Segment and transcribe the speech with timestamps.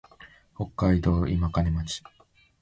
[0.55, 2.01] 北海道今金町